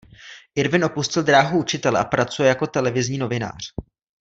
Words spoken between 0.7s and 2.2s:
opustil dráhu učitele a